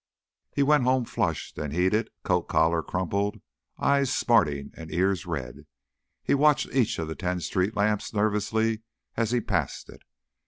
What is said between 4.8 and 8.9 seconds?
ears red. He watched each of the ten street lamps nervously